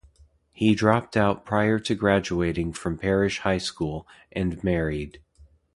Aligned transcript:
He 0.51 0.73
dropped 0.73 1.15
out 1.15 1.45
prior 1.45 1.77
to 1.81 1.93
graduating 1.93 2.73
from 2.73 2.97
Parrish 2.97 3.37
High 3.41 3.59
School 3.59 4.07
and 4.31 4.63
married. 4.63 5.21